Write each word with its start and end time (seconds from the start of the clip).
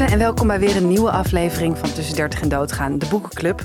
en 0.00 0.18
welkom 0.18 0.46
bij 0.46 0.58
weer 0.58 0.76
een 0.76 0.88
nieuwe 0.88 1.10
aflevering 1.10 1.78
van 1.78 1.92
Tussen 1.92 2.16
30 2.16 2.40
en 2.40 2.48
Doodgaan, 2.48 2.98
de 2.98 3.06
Boekenclub. 3.06 3.62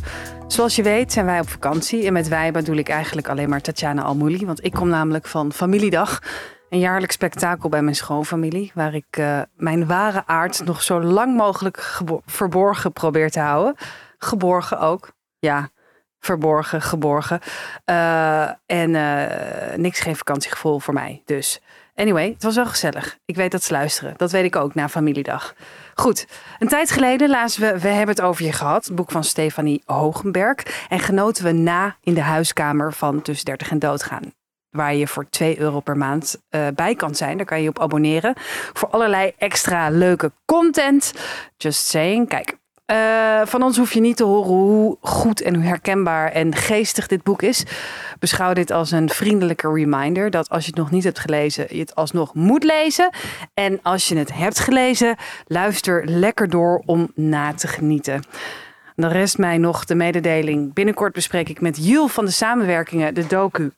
Zoals 0.47 0.75
je 0.75 0.84
weet 0.84 1.11
zijn 1.11 1.25
wij 1.25 1.39
op 1.39 1.50
vakantie 1.50 2.05
en 2.05 2.13
met 2.13 2.27
wij 2.27 2.52
bedoel 2.52 2.75
ik 2.75 2.89
eigenlijk 2.89 3.30
alleen 3.30 3.50
maar 3.50 3.61
Tatjana 3.61 4.02
Almouli, 4.02 4.45
want 4.45 4.63
ik 4.63 4.71
kom 4.71 4.89
namelijk 4.89 5.27
van 5.27 5.54
Familiedag, 5.54 6.20
een 6.70 6.80
jaarlijks 6.80 7.16
spektakel 7.16 7.70
bij 7.70 7.81
mijn 7.81 7.95
schoonfamilie, 7.95 8.71
waar 8.73 8.94
ik 8.94 9.17
uh, 9.20 9.41
mijn 9.55 9.88
ware 9.88 10.23
aard 10.25 10.66
nog 10.66 10.81
zo 10.81 11.02
lang 11.02 11.38
mogelijk 11.38 12.02
verborgen 12.25 12.93
probeer 12.93 13.32
te 13.32 13.39
houden. 13.39 13.75
Geborgen 14.18 14.79
ook, 14.79 15.11
ja, 15.39 15.70
verborgen, 16.20 16.82
geborgen. 16.82 17.39
Uh, 17.85 18.49
en 18.66 18.90
uh, 18.90 19.76
niks 19.76 19.99
geen 19.99 20.16
vakantiegevoel 20.16 20.79
voor 20.79 20.93
mij, 20.93 21.21
dus... 21.26 21.62
Anyway, 22.02 22.30
het 22.30 22.44
was 22.44 22.55
wel 22.55 22.66
gezellig. 22.66 23.18
Ik 23.26 23.36
weet 23.36 23.52
dat 23.52 23.64
ze 23.64 23.73
luisteren. 23.73 24.14
Dat 24.18 24.32
weet 24.32 24.44
ik 24.44 24.55
ook 24.55 24.76
na 24.76 24.90
familiedag. 24.90 25.55
Goed, 25.96 26.27
een 26.60 26.68
tijd 26.68 26.91
geleden 26.91 27.30
lazen 27.30 27.62
we 27.62 27.80
We 27.80 27.88
hebben 27.88 28.16
het 28.16 28.22
over 28.24 28.46
je 28.46 28.52
gehad, 28.52 28.90
boek 28.94 29.12
van 29.12 29.24
Stefanie 29.24 29.82
Hogenberg. 29.86 30.86
En 30.90 31.00
genoten 31.00 31.44
we 31.44 31.52
na 31.52 31.96
in 32.04 32.14
de 32.14 32.22
huiskamer 32.22 32.94
van 32.94 33.22
Tussen 33.22 33.46
30 33.46 33.72
en 33.72 33.80
Doodgaan. 33.80 34.34
Waar 34.70 34.96
je 34.96 35.08
voor 35.08 35.30
2 35.30 35.60
euro 35.60 35.80
per 35.80 35.98
maand 35.98 36.41
uh, 36.50 36.68
bij 36.76 36.96
kan 36.96 37.16
zijn. 37.16 37.38
Daar 37.38 37.46
kan 37.46 37.62
je 37.62 37.70
op 37.70 37.80
abonneren. 37.80 38.34
Voor 38.74 38.90
allerlei 38.90 39.34
extra 39.38 39.90
leuke 39.90 40.32
content. 40.46 41.13
Just 41.58 41.86
saying. 41.88 42.27
Kijk, 42.27 42.58
uh, 42.91 43.41
van 43.45 43.63
ons 43.63 43.77
hoef 43.77 43.94
je 43.94 44.00
niet 44.00 44.18
te 44.18 44.23
horen 44.23 44.52
hoe 44.52 44.98
goed 45.02 45.41
en 45.41 45.55
hoe 45.55 45.63
herkenbaar 45.63 46.32
en 46.32 46.55
geestig 46.55 47.08
dit 47.08 47.23
boek 47.23 47.41
is. 47.41 47.63
Beschouw 48.20 48.54
dit 48.54 48.72
als 48.72 48.91
een 48.91 49.09
vriendelijke 49.09 49.73
reminder 49.73 50.29
dat 50.29 50.49
als 50.49 50.63
je 50.63 50.70
het 50.70 50.79
nog 50.79 50.91
niet 50.91 51.04
hebt 51.04 51.20
gelezen, 51.20 51.65
je 51.70 51.80
het 51.80 51.96
alsnog 51.96 52.34
moet 52.34 52.63
lezen. 52.63 53.10
En 53.54 53.80
als 53.84 54.07
je 54.07 54.18
het 54.18 54.34
hebt 54.34 54.60
gelezen, 54.60 55.15
luister 55.48 56.05
lekker 56.05 56.49
door 56.49 56.84
om 56.85 57.12
na 57.15 57.54
te 57.54 57.68
genieten. 57.68 58.24
Dan 58.96 59.10
rest 59.10 59.37
mij 59.37 59.58
nog 59.58 59.85
de 59.85 59.96
mededeling. 59.96 60.74
Binnenkort 60.74 61.13
bespreek 61.13 61.49
ik 61.49 61.62
met 61.62 61.85
Jules 61.85 62.12
van 62.12 62.26
de 62.26 62.32
samenwerkingen 62.32 63.13
de 63.13 63.27
docu 63.27 63.71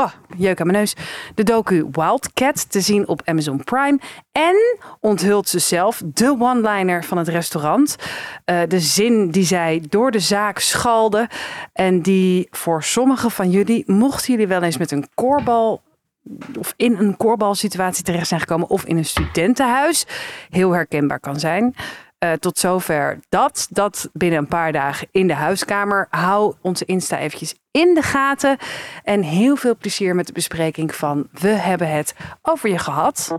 Oh, 0.00 0.10
jeuk 0.36 0.60
aan 0.60 0.66
mijn 0.66 0.78
neus. 0.78 0.94
De 1.34 1.42
docu 1.42 1.88
Wildcat 1.92 2.70
te 2.70 2.80
zien 2.80 3.08
op 3.08 3.22
Amazon 3.24 3.64
Prime. 3.64 3.98
En 4.32 4.78
onthult 5.00 5.48
ze 5.48 5.58
zelf 5.58 6.02
de 6.04 6.36
one-liner 6.38 7.04
van 7.04 7.18
het 7.18 7.28
restaurant. 7.28 7.96
Uh, 8.44 8.60
de 8.68 8.80
zin 8.80 9.30
die 9.30 9.44
zij 9.44 9.82
door 9.88 10.10
de 10.10 10.18
zaak 10.18 10.58
schalde. 10.58 11.28
En 11.72 12.02
die 12.02 12.48
voor 12.50 12.82
sommigen 12.82 13.30
van 13.30 13.50
jullie, 13.50 13.82
mochten 13.86 14.32
jullie 14.32 14.48
wel 14.48 14.62
eens 14.62 14.78
met 14.78 14.90
een 14.90 15.08
koorbal 15.14 15.82
of 16.58 16.74
in 16.76 16.96
een 16.96 17.16
koorbalsituatie 17.16 18.04
terecht 18.04 18.28
zijn 18.28 18.40
gekomen 18.40 18.68
of 18.68 18.84
in 18.84 18.96
een 18.96 19.04
studentenhuis, 19.04 20.06
heel 20.50 20.70
herkenbaar 20.72 21.20
kan 21.20 21.40
zijn. 21.40 21.74
Uh, 22.24 22.32
tot 22.32 22.58
zover 22.58 23.18
dat. 23.28 23.66
Dat 23.70 24.08
binnen 24.12 24.38
een 24.38 24.46
paar 24.46 24.72
dagen 24.72 25.08
in 25.10 25.26
de 25.26 25.34
huiskamer. 25.34 26.06
Hou 26.10 26.54
onze 26.60 26.84
Insta 26.84 27.18
eventjes 27.18 27.54
in 27.70 27.94
de 27.94 28.02
gaten. 28.02 28.56
En 29.04 29.22
heel 29.22 29.56
veel 29.56 29.76
plezier 29.76 30.14
met 30.14 30.26
de 30.26 30.32
bespreking 30.32 30.94
van 30.94 31.28
We 31.32 31.48
hebben 31.48 31.90
het 31.90 32.14
over 32.42 32.68
je 32.68 32.78
gehad. 32.78 33.36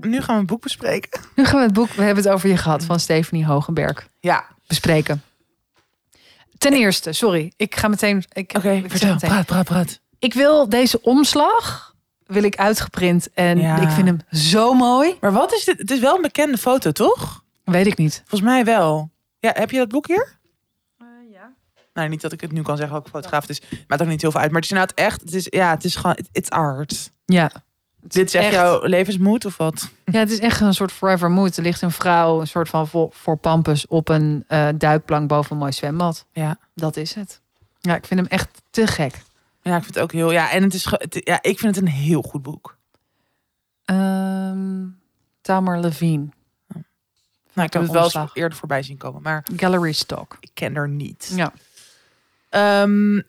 Nu 0.00 0.22
gaan 0.22 0.34
we 0.34 0.40
een 0.40 0.46
boek 0.46 0.62
bespreken. 0.62 1.20
Nu 1.34 1.44
gaan 1.44 1.58
we 1.58 1.64
het 1.64 1.74
boek 1.74 1.88
We 1.88 2.02
hebben 2.02 2.24
het 2.24 2.32
over 2.32 2.48
je 2.48 2.56
gehad 2.56 2.84
van 2.84 3.00
Stephanie 3.00 3.46
Hogenberg 3.46 4.08
ja. 4.20 4.44
bespreken. 4.66 5.22
Ten 6.58 6.72
eerste, 6.72 7.12
sorry, 7.12 7.52
ik 7.56 7.76
ga 7.76 7.88
meteen. 7.88 8.24
Oké, 8.32 8.56
okay, 8.56 8.84
vertel, 8.86 9.16
praat, 9.16 9.46
praat, 9.46 9.64
praat. 9.64 10.00
Ik 10.18 10.34
wil 10.34 10.68
deze 10.68 11.02
omslag 11.02 11.94
wil 12.26 12.42
ik 12.42 12.56
uitgeprint. 12.56 13.30
En 13.32 13.58
ik 13.58 13.88
vind 13.88 14.06
hem 14.06 14.20
zo 14.30 14.74
mooi. 14.74 15.16
Maar 15.20 15.32
wat 15.32 15.52
is 15.52 15.64
dit? 15.64 15.78
Het 15.78 15.90
is 15.90 15.98
wel 15.98 16.16
een 16.16 16.22
bekende 16.22 16.58
foto, 16.58 16.92
toch? 16.92 17.44
Weet 17.64 17.86
ik 17.86 17.96
niet. 17.96 18.22
Volgens 18.26 18.50
mij 18.50 18.64
wel. 18.64 19.10
Ja, 19.46 19.52
heb 19.54 19.70
je 19.70 19.76
dat 19.76 19.88
boek 19.88 20.06
hier? 20.06 20.36
Uh, 21.02 21.06
ja. 21.32 21.52
Nou, 21.94 22.08
niet 22.08 22.20
dat 22.20 22.32
ik 22.32 22.40
het 22.40 22.52
nu 22.52 22.62
kan 22.62 22.76
zeggen 22.76 22.94
welke 22.94 23.10
fotograaf 23.10 23.46
het 23.46 23.50
is. 23.50 23.62
Maakt 23.86 24.02
ook 24.02 24.08
niet 24.08 24.20
heel 24.20 24.30
veel 24.30 24.40
uit. 24.40 24.50
Maar 24.50 24.60
het 24.60 24.70
is 24.70 24.76
inderdaad 24.76 24.98
echt. 24.98 25.20
Het 25.20 25.34
is, 25.34 25.46
ja, 25.50 25.70
het 25.70 25.84
is 25.84 25.96
gewoon. 25.96 26.18
It's 26.32 26.50
art. 26.50 27.10
Ja. 27.24 27.50
Dit 28.00 28.26
is 28.26 28.34
echt 28.34 28.52
jouw 28.52 28.86
levensmoed 28.86 29.44
of 29.44 29.56
wat? 29.56 29.90
Ja, 30.04 30.18
het 30.18 30.30
is 30.30 30.38
echt 30.38 30.60
een 30.60 30.74
soort 30.74 30.92
forever 30.92 31.30
mood. 31.30 31.56
Er 31.56 31.62
ligt 31.62 31.82
een 31.82 31.90
vrouw, 31.90 32.40
een 32.40 32.46
soort 32.46 32.68
van 32.68 32.88
voor, 32.88 33.08
voor 33.12 33.36
pampus, 33.36 33.86
op 33.86 34.08
een 34.08 34.44
uh, 34.48 34.68
duikplank 34.74 35.28
boven 35.28 35.52
een 35.52 35.58
mooi 35.58 35.72
zwembad. 35.72 36.26
Ja. 36.32 36.58
Dat 36.74 36.96
is 36.96 37.14
het. 37.14 37.40
Ja, 37.80 37.96
ik 37.96 38.06
vind 38.06 38.20
hem 38.20 38.28
echt 38.28 38.62
te 38.70 38.86
gek. 38.86 39.22
Ja, 39.62 39.76
ik 39.76 39.82
vind 39.82 39.94
het 39.94 40.02
ook 40.02 40.12
heel. 40.12 40.32
Ja, 40.32 40.50
en 40.50 40.62
het 40.62 40.74
is. 40.74 40.94
ja, 41.08 41.42
ik 41.42 41.58
vind 41.58 41.74
het 41.74 41.84
een 41.84 41.92
heel 41.92 42.22
goed 42.22 42.42
boek. 42.42 42.76
Um, 43.84 45.00
Tamer 45.40 45.80
Levine. 45.80 46.28
Nou, 47.56 47.68
ik 47.68 47.72
heb 47.72 47.82
het 47.82 47.90
wel 47.90 48.04
eens 48.04 48.30
eerder 48.32 48.58
voorbij 48.58 48.82
zien 48.82 48.96
komen, 48.96 49.22
maar 49.22 49.44
Gallery 49.56 49.92
Stock. 49.92 50.36
Ik 50.40 50.50
ken 50.54 50.76
er 50.76 50.88
niet. 50.88 51.32
Ja. 51.34 51.52
Um, 52.82 53.22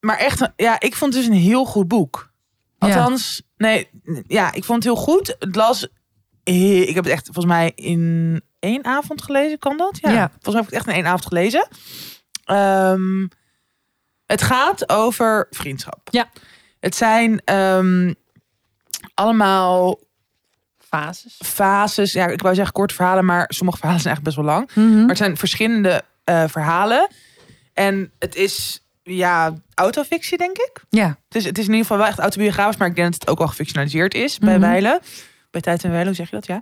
maar 0.00 0.18
echt, 0.18 0.50
ja, 0.56 0.80
ik 0.80 0.94
vond 0.94 1.14
het 1.14 1.22
dus 1.22 1.32
een 1.32 1.42
heel 1.42 1.64
goed 1.64 1.88
boek. 1.88 2.32
Althans, 2.78 3.42
nee, 3.56 3.88
ja, 4.26 4.52
ik 4.52 4.64
vond 4.64 4.84
het 4.84 4.94
heel 4.94 5.02
goed. 5.02 5.36
Het 5.38 5.56
las, 5.56 5.88
ik 6.42 6.94
heb 6.94 7.04
het 7.04 7.12
echt 7.12 7.24
volgens 7.24 7.46
mij 7.46 7.72
in 7.74 8.42
één 8.58 8.84
avond 8.84 9.22
gelezen, 9.22 9.58
kan 9.58 9.76
dat? 9.76 9.98
Ja. 10.00 10.10
ja. 10.10 10.30
Volgens 10.40 10.54
mij 10.54 10.54
heb 10.54 10.64
ik 10.64 10.70
het 10.70 10.78
echt 10.78 10.86
in 10.86 11.02
één 11.02 11.06
avond 11.06 11.26
gelezen. 11.26 11.68
Um, 12.46 13.28
het 14.26 14.42
gaat 14.42 14.88
over 14.88 15.46
vriendschap. 15.50 16.08
Ja. 16.10 16.30
Het 16.80 16.94
zijn 16.94 17.54
um, 17.54 18.14
allemaal 19.14 19.98
fases. 20.88 21.40
Fases. 21.44 22.12
Ja, 22.12 22.26
ik 22.26 22.42
wou 22.42 22.54
zeggen 22.54 22.72
kort 22.72 22.92
verhalen, 22.92 23.24
maar 23.24 23.44
sommige 23.48 23.78
verhalen 23.78 24.02
zijn 24.02 24.14
eigenlijk 24.14 24.36
best 24.36 24.48
wel 24.48 24.56
lang. 24.56 24.70
Mm 24.74 24.92
-hmm. 24.92 25.00
Maar 25.00 25.08
het 25.08 25.18
zijn 25.18 25.36
verschillende 25.36 26.02
uh, 26.24 26.44
verhalen. 26.46 27.08
En 27.74 28.12
het 28.18 28.34
is 28.34 28.84
ja, 29.02 29.54
autofictie, 29.74 30.38
denk 30.38 30.56
ik. 30.58 30.82
Ja. 30.88 31.06
Het 31.06 31.36
is, 31.36 31.44
het 31.44 31.58
is 31.58 31.64
in 31.64 31.70
ieder 31.70 31.86
geval 31.86 31.98
wel 31.98 32.06
echt 32.06 32.18
autobiografisch, 32.18 32.76
maar 32.76 32.88
ik 32.88 32.94
denk 32.94 33.10
dat 33.10 33.20
het 33.20 33.30
ook 33.30 33.38
wel 33.38 33.48
gefictionaliseerd 33.48 34.14
is 34.14 34.38
bij 34.38 34.48
mm 34.48 34.62
-hmm. 34.62 34.70
Weilen. 34.70 35.00
Bij 35.50 35.60
Tijd 35.60 35.84
en 35.84 35.90
Weilen, 35.90 36.06
hoe 36.06 36.16
zeg 36.16 36.30
je 36.30 36.36
dat? 36.36 36.46
Ja. 36.46 36.60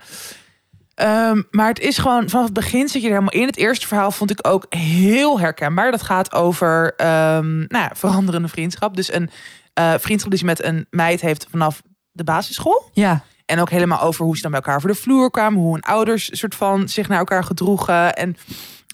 Um, 1.31 1.47
maar 1.51 1.69
het 1.69 1.81
is 1.81 1.99
gewoon 1.99 2.29
vanaf 2.29 2.45
het 2.45 2.55
begin 2.55 2.89
zit 2.89 3.03
je 3.03 3.09
er 3.09 3.15
helemaal 3.15 3.41
in. 3.41 3.47
Het 3.47 3.57
eerste 3.57 3.87
verhaal 3.87 4.11
vond 4.11 4.31
ik 4.31 4.47
ook 4.47 4.67
heel 4.69 5.41
herkenbaar. 5.41 5.91
Dat 5.91 6.03
gaat 6.03 6.33
over 6.33 6.85
um, 6.87 7.59
nou 7.59 7.85
ja, 7.85 7.91
veranderende 7.95 8.49
vriendschap. 8.49 8.97
Dus 8.97 9.13
een 9.13 9.31
uh, 9.79 9.95
vriendschap 9.99 10.31
die 10.31 10.39
ze 10.39 10.45
met 10.45 10.63
een 10.63 10.87
meid 10.91 11.21
heeft 11.21 11.47
vanaf 11.51 11.83
de 12.13 12.25
basisschool. 12.25 12.91
Ja. 12.93 13.25
En 13.47 13.61
ook 13.61 13.71
helemaal 13.71 14.01
over 14.01 14.25
hoe 14.25 14.37
ze 14.37 14.43
dan 14.43 14.51
bij 14.51 14.61
elkaar 14.61 14.81
voor 14.81 14.91
de 14.91 14.97
vloer 14.97 15.31
kwamen. 15.31 15.61
Hoe 15.61 15.73
hun 15.73 15.83
ouders 15.83 16.39
soort 16.39 16.55
van 16.55 16.89
zich 16.89 17.09
naar 17.09 17.19
elkaar 17.19 17.45
gedroegen. 17.45 18.17
En, 18.17 18.37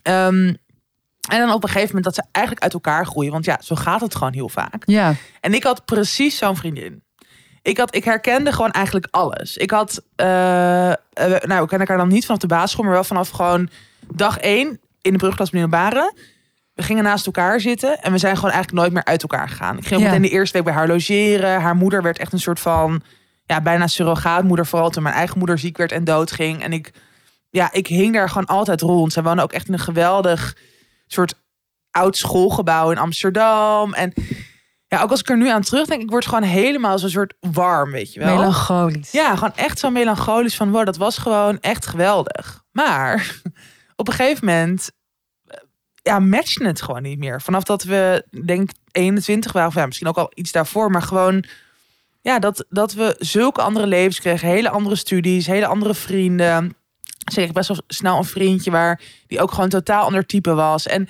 um, 0.02 0.56
en 1.28 1.38
dan 1.38 1.52
op 1.52 1.62
een 1.62 1.68
gegeven 1.68 1.94
moment 1.94 2.04
dat 2.04 2.14
ze 2.14 2.22
eigenlijk 2.30 2.64
uit 2.64 2.74
elkaar 2.74 3.06
groeien. 3.06 3.32
Want 3.32 3.44
ja, 3.44 3.58
zo 3.60 3.74
gaat 3.74 4.00
het 4.00 4.14
gewoon 4.14 4.32
heel 4.32 4.48
vaak. 4.48 4.82
Ja. 4.86 5.14
En 5.40 5.54
ik 5.54 5.62
had 5.62 5.84
precies 5.84 6.38
zo'n 6.38 6.56
vriendin. 6.56 7.02
Ik, 7.62 7.78
had, 7.78 7.94
ik 7.94 8.04
herkende 8.04 8.52
gewoon 8.52 8.70
eigenlijk 8.70 9.06
alles. 9.10 9.56
Ik 9.56 9.70
had, 9.70 10.02
uh, 10.16 10.26
nou, 11.40 11.62
ik 11.62 11.68
ken 11.68 11.78
elkaar 11.78 11.96
dan 11.96 12.08
niet 12.08 12.24
vanaf 12.24 12.40
de 12.40 12.46
basisschool, 12.46 12.84
maar 12.84 12.94
wel 12.94 13.04
vanaf 13.04 13.28
gewoon 13.28 13.68
dag 14.14 14.38
één 14.38 14.80
in 15.00 15.12
de 15.12 15.18
brugklas 15.18 15.50
Baren. 15.50 16.14
We 16.74 16.82
gingen 16.82 17.04
naast 17.04 17.26
elkaar 17.26 17.60
zitten 17.60 18.02
en 18.02 18.12
we 18.12 18.18
zijn 18.18 18.34
gewoon 18.36 18.50
eigenlijk 18.50 18.82
nooit 18.82 18.92
meer 18.92 19.04
uit 19.04 19.22
elkaar 19.22 19.48
gegaan. 19.48 19.78
Ik 19.78 19.86
ging 19.86 20.00
ja. 20.00 20.06
meteen 20.06 20.22
de 20.22 20.28
eerste 20.28 20.56
week 20.56 20.64
bij 20.64 20.74
haar 20.74 20.88
logeren. 20.88 21.60
Haar 21.60 21.76
moeder 21.76 22.02
werd 22.02 22.18
echt 22.18 22.32
een 22.32 22.40
soort 22.40 22.60
van, 22.60 23.02
ja, 23.52 23.60
bijna 23.60 23.86
surrogaatmoeder. 23.86 24.66
Vooral 24.66 24.90
toen 24.90 25.02
mijn 25.02 25.14
eigen 25.14 25.38
moeder 25.38 25.58
ziek 25.58 25.76
werd 25.76 25.92
en 25.92 26.04
doodging. 26.04 26.62
En 26.62 26.72
ik, 26.72 26.92
ja, 27.50 27.72
ik 27.72 27.86
hing 27.86 28.14
daar 28.14 28.28
gewoon 28.28 28.46
altijd 28.46 28.80
rond. 28.80 29.12
Zij 29.12 29.22
woonde 29.22 29.42
ook 29.42 29.52
echt 29.52 29.66
in 29.66 29.72
een 29.72 29.78
geweldig 29.78 30.56
soort 31.06 31.34
oud 31.90 32.16
schoolgebouw 32.16 32.90
in 32.90 32.98
Amsterdam. 32.98 33.94
En 33.94 34.12
ja, 34.86 35.02
ook 35.02 35.10
als 35.10 35.20
ik 35.20 35.28
er 35.28 35.36
nu 35.36 35.48
aan 35.48 35.62
terugdenk, 35.62 36.02
ik 36.02 36.10
word 36.10 36.26
gewoon 36.26 36.42
helemaal 36.42 36.98
zo'n 36.98 37.08
soort 37.08 37.34
warm, 37.40 37.90
weet 37.90 38.12
je 38.12 38.20
wel. 38.20 38.36
Melancholisch. 38.36 39.10
Ja, 39.10 39.34
gewoon 39.34 39.54
echt 39.54 39.78
zo 39.78 39.90
melancholisch 39.90 40.56
van, 40.56 40.70
wow, 40.70 40.84
dat 40.84 40.96
was 40.96 41.18
gewoon 41.18 41.60
echt 41.60 41.86
geweldig. 41.86 42.64
Maar 42.70 43.40
op 43.96 44.08
een 44.08 44.14
gegeven 44.14 44.46
moment, 44.46 44.90
ja, 46.02 46.18
matchte 46.18 46.64
het 46.64 46.82
gewoon 46.82 47.02
niet 47.02 47.18
meer. 47.18 47.42
Vanaf 47.42 47.62
dat 47.62 47.82
we, 47.82 48.26
denk 48.44 48.70
21 48.92 49.52
waren, 49.52 49.68
of 49.68 49.74
ja, 49.74 49.86
misschien 49.86 50.08
ook 50.08 50.18
al 50.18 50.32
iets 50.34 50.52
daarvoor, 50.52 50.90
maar 50.90 51.02
gewoon, 51.02 51.44
ja, 52.22 52.38
dat, 52.38 52.64
dat 52.68 52.92
we 52.92 53.16
zulke 53.18 53.62
andere 53.62 53.86
levens 53.86 54.20
kregen, 54.20 54.48
hele 54.48 54.70
andere 54.70 54.96
studies, 54.96 55.46
hele 55.46 55.66
andere 55.66 55.94
vrienden. 55.94 56.76
Zeker 57.32 57.52
best 57.52 57.68
wel 57.68 57.80
snel 57.86 58.16
een 58.16 58.24
vriendje 58.24 58.70
waar 58.70 59.00
die 59.26 59.40
ook 59.40 59.52
gewoon 59.52 59.68
totaal 59.68 60.04
ander 60.04 60.26
type 60.26 60.54
was. 60.54 60.86
En 60.86 61.08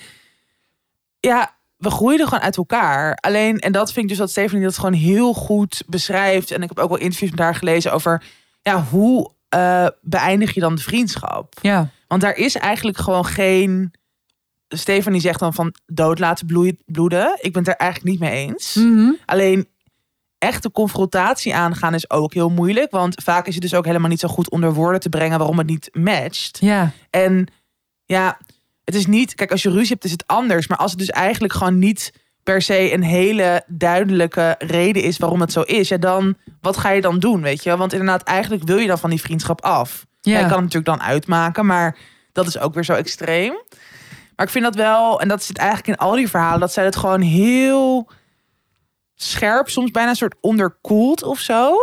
ja, 1.21 1.57
we 1.77 1.91
groeiden 1.91 2.29
gewoon 2.29 2.43
uit 2.43 2.57
elkaar. 2.57 3.15
Alleen, 3.15 3.59
en 3.59 3.73
dat 3.73 3.93
vind 3.93 4.05
ik 4.05 4.09
dus 4.09 4.19
dat 4.19 4.31
Stephanie 4.31 4.65
dat 4.65 4.77
gewoon 4.77 4.93
heel 4.93 5.35
goed 5.35 5.83
beschrijft. 5.87 6.51
En 6.51 6.63
ik 6.63 6.69
heb 6.69 6.79
ook 6.79 6.89
wel 6.89 6.99
interviews 6.99 7.31
met 7.31 7.41
haar 7.41 7.55
gelezen 7.55 7.93
over 7.93 8.23
ja, 8.63 8.83
hoe 8.83 9.31
uh, 9.55 9.87
beëindig 10.01 10.55
je 10.55 10.61
dan 10.61 10.75
de 10.75 10.83
vriendschap? 10.83 11.55
Ja. 11.63 11.89
Want 12.07 12.21
daar 12.21 12.37
is 12.37 12.57
eigenlijk 12.57 12.99
gewoon 12.99 13.27
geen. 13.27 13.95
Stephanie 14.69 15.21
zegt 15.21 15.41
dan 15.41 15.55
van 15.55 15.75
dood 15.87 16.19
laten 16.19 16.47
bloeien, 16.47 16.79
bloeden. 16.87 17.39
Ik 17.41 17.53
ben 17.53 17.63
het 17.63 17.73
er 17.73 17.79
eigenlijk 17.79 18.11
niet 18.11 18.21
mee 18.21 18.47
eens. 18.47 18.75
Mm 18.75 18.97
-hmm. 18.97 19.19
Alleen 19.27 19.69
echte 20.43 20.71
confrontatie 20.71 21.55
aangaan 21.55 21.95
is 21.95 22.11
ook 22.11 22.35
heel 22.35 22.51
moeilijk. 22.51 22.91
Want 22.91 23.23
vaak 23.23 23.47
is 23.47 23.55
het 23.55 23.63
dus 23.63 23.75
ook 23.75 23.85
helemaal 23.85 24.09
niet 24.11 24.21
zo 24.21 24.29
goed 24.29 24.51
onder 24.51 24.75
woorden 24.75 25.01
te 25.01 25.09
brengen 25.09 25.39
waarom 25.39 25.59
het 25.59 25.67
niet 25.67 25.91
matcht. 25.93 26.59
Ja. 26.61 26.91
En 27.11 27.47
ja, 28.05 28.39
het 28.85 28.95
is 28.95 29.07
niet. 29.07 29.35
Kijk, 29.35 29.51
als 29.51 29.63
je 29.63 29.71
ruzie 29.71 29.93
hebt, 29.93 30.05
is 30.05 30.11
het 30.11 30.27
anders. 30.27 30.67
Maar 30.67 30.79
als 30.79 30.91
het 30.91 31.01
dus 31.01 31.11
eigenlijk 31.11 31.53
gewoon 31.53 31.79
niet 31.79 32.13
per 32.43 32.63
se 32.63 32.93
een 32.93 33.03
hele 33.03 33.65
duidelijke 33.67 34.55
reden 34.59 35.03
is 35.03 35.19
waarom 35.19 35.41
het 35.41 35.53
zo 35.53 35.61
is, 35.61 35.89
ja, 35.89 35.97
dan 35.97 36.37
wat 36.61 36.77
ga 36.77 36.91
je 36.91 37.01
dan 37.01 37.19
doen, 37.19 37.43
weet 37.43 37.63
je? 37.63 37.77
Want 37.77 37.93
inderdaad, 37.93 38.23
eigenlijk 38.23 38.63
wil 38.63 38.79
je 38.79 38.87
dan 38.87 38.99
van 38.99 39.11
die 39.11 39.21
vriendschap 39.21 39.61
af. 39.61 40.07
Ja. 40.21 40.33
Ja. 40.33 40.39
Je 40.39 40.45
kan 40.45 40.63
het 40.63 40.73
natuurlijk 40.75 40.99
dan 40.99 41.03
uitmaken, 41.09 41.67
maar 41.67 41.97
dat 42.33 42.47
is 42.47 42.59
ook 42.59 42.75
weer 42.75 42.85
zo 42.85 42.93
extreem. 42.93 43.53
Maar 44.37 44.47
ik 44.47 44.53
vind 44.53 44.65
dat 44.65 44.75
wel, 44.75 45.21
en 45.21 45.29
dat 45.29 45.43
zit 45.43 45.59
eigenlijk 45.59 45.89
in 45.89 46.07
al 46.07 46.15
die 46.15 46.29
verhalen, 46.29 46.61
dat 46.61 46.73
zij 46.73 46.85
het 46.85 46.97
gewoon 46.97 47.21
heel 47.21 48.11
scherp, 49.23 49.69
soms 49.69 49.91
bijna 49.91 50.11
een 50.11 50.17
soort 50.17 50.35
onderkoeld 50.41 51.23
of 51.23 51.39
zo. 51.39 51.77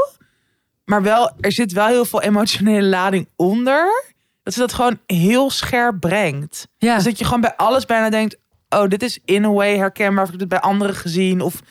Maar 0.85 1.01
wel, 1.01 1.31
er 1.39 1.51
zit 1.51 1.71
wel 1.71 1.87
heel 1.87 2.05
veel 2.05 2.21
emotionele 2.21 2.87
lading 2.87 3.27
onder. 3.35 4.05
Dat 4.43 4.53
ze 4.53 4.59
dat 4.59 4.73
gewoon 4.73 4.99
heel 5.05 5.49
scherp 5.49 5.99
brengt. 5.99 6.67
Ja. 6.77 6.95
Dus 6.95 7.03
dat 7.03 7.19
je 7.19 7.25
gewoon 7.25 7.41
bij 7.41 7.55
alles 7.55 7.85
bijna 7.85 8.09
denkt: 8.09 8.37
oh, 8.69 8.87
dit 8.87 9.03
is 9.03 9.19
in 9.25 9.45
a 9.45 9.49
way 9.49 9.77
herkenbaar. 9.77 10.23
Of 10.23 10.33
ik 10.33 10.39
heb 10.39 10.49
dit 10.49 10.59
bij 10.59 10.69
anderen 10.69 10.95
gezien. 10.95 11.41
Of, 11.41 11.61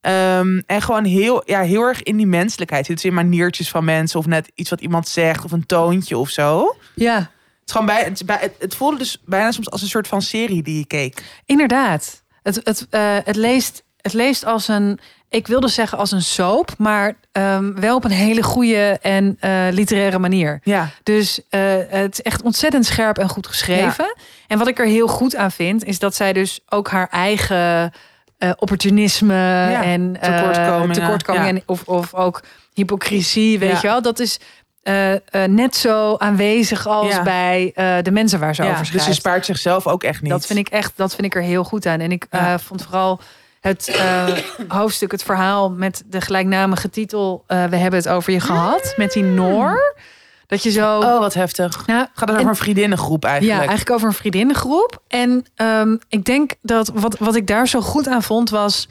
ehm, 0.00 0.60
en 0.66 0.82
gewoon 0.82 1.04
heel, 1.04 1.42
ja, 1.50 1.60
heel 1.60 1.82
erg 1.82 2.02
in 2.02 2.16
die 2.16 2.26
menselijkheid. 2.26 2.86
zit. 2.86 3.04
In 3.04 3.14
maniertjes 3.14 3.70
van 3.70 3.84
mensen. 3.84 4.18
Of 4.18 4.26
net 4.26 4.50
iets 4.54 4.70
wat 4.70 4.80
iemand 4.80 5.08
zegt. 5.08 5.44
Of 5.44 5.52
een 5.52 5.66
toontje 5.66 6.18
of 6.18 6.30
zo. 6.30 6.76
ja. 6.94 7.16
Het, 7.16 7.78
is 7.78 7.86
gewoon 7.86 7.86
bij, 7.86 8.04
het, 8.04 8.26
bij, 8.26 8.38
het, 8.40 8.54
het 8.58 8.74
voelde 8.74 8.98
dus 8.98 9.22
bijna 9.24 9.50
soms 9.50 9.70
als 9.70 9.82
een 9.82 9.88
soort 9.88 10.08
van 10.08 10.22
serie 10.22 10.62
die 10.62 10.78
je 10.78 10.86
keek. 10.86 11.42
Inderdaad. 11.44 12.22
Het, 12.42 12.60
het, 12.64 12.86
eh, 12.90 13.16
het, 13.24 13.36
leest, 13.36 13.84
het 14.02 14.12
leest 14.12 14.44
als 14.44 14.68
een, 14.68 14.98
ik 15.28 15.46
wilde 15.46 15.68
zeggen 15.68 15.98
als 15.98 16.12
een 16.12 16.22
soap, 16.22 16.70
maar 16.78 17.16
ehm, 17.32 17.72
wel 17.74 17.96
op 17.96 18.04
een 18.04 18.10
hele 18.10 18.42
goede 18.42 18.98
en 19.02 19.36
eh, 19.40 19.66
literaire 19.70 20.18
manier. 20.18 20.60
Ja, 20.62 20.88
Dus 21.02 21.40
eh, 21.48 21.60
het 21.88 22.12
is 22.12 22.22
echt 22.22 22.42
ontzettend 22.42 22.86
scherp 22.86 23.18
en 23.18 23.28
goed 23.28 23.46
geschreven. 23.46 24.16
En 24.46 24.58
wat 24.58 24.68
ik 24.68 24.78
er 24.78 24.86
heel 24.86 25.06
goed 25.06 25.36
aan 25.36 25.50
vind, 25.52 25.84
is 25.84 25.98
dat 25.98 26.14
zij 26.14 26.32
dus 26.32 26.60
ook 26.68 26.88
haar 26.90 27.08
eigen 27.08 27.92
eh, 28.38 28.50
opportunisme 28.56 29.64
en 29.82 30.16
tekortkomingen. 30.20 30.94
tekortkomingen 30.94 31.54
Ja. 31.54 31.62
of, 31.66 31.82
of 31.84 32.14
ook 32.14 32.42
hypocrisie, 32.74 33.58
weet 33.58 33.80
je 33.80 33.86
wel. 33.86 34.02
Dat 34.02 34.18
is 34.18 34.38
net 35.46 35.76
zo 35.76 36.16
aanwezig 36.16 36.86
als 36.86 37.08
Ja. 37.14 37.22
bij 37.22 37.72
de 38.02 38.10
mensen 38.10 38.38
waar 38.40 38.54
ze 38.54 38.62
ja. 38.62 38.68
over 38.68 38.80
dus 38.80 38.88
schrijft. 38.90 39.06
ze 39.08 39.14
spaart 39.14 39.44
zichzelf 39.44 39.86
ook 39.86 40.02
echt 40.02 40.22
niet. 40.22 40.30
Dat 40.30 40.46
vind 40.46 40.58
ik 40.58 40.68
echt, 40.68 40.92
dat 40.96 41.14
vind 41.14 41.26
ik 41.26 41.34
er 41.34 41.42
heel 41.42 41.64
goed 41.64 41.86
aan. 41.86 42.00
En 42.00 42.12
ik 42.12 42.26
Ja. 42.30 42.58
vond 42.58 42.82
vooral 42.82 43.20
het 43.60 43.88
eh, 43.88 44.26
hoofdstuk, 44.78 45.10
het 45.12 45.22
verhaal 45.22 45.70
met 45.70 46.02
de 46.06 46.20
gelijknamige 46.20 46.90
titel. 46.90 47.44
eh, 47.46 47.64
we 47.64 47.76
hebben 47.76 48.00
het 48.00 48.08
over 48.08 48.32
je 48.32 48.40
gehad 48.40 48.94
met 48.96 49.12
die 49.12 49.22
Noor. 49.24 49.94
Dat 50.46 50.62
je 50.62 50.70
zo. 50.70 50.98
Oh, 50.98 51.18
wat 51.18 51.34
heftig. 51.34 51.86
Nou, 51.86 52.06
Gaat 52.14 52.28
het 52.28 52.28
en- 52.28 52.36
over 52.36 52.48
een 52.48 52.56
vriendinnengroep 52.56 53.22
ja, 53.22 53.28
eigenlijk? 53.28 53.58
eigenlijk 53.58 53.90
over 53.90 54.08
een 54.08 54.14
vriendinnengroep. 54.14 55.02
En 55.08 55.44
ehm, 55.54 55.96
ik 56.08 56.24
denk 56.24 56.52
dat 56.62 56.90
wat, 56.94 57.18
wat 57.18 57.34
ik 57.34 57.46
daar 57.46 57.68
zo 57.68 57.80
goed 57.80 58.08
aan 58.08 58.22
vond 58.22 58.50
was 58.50 58.88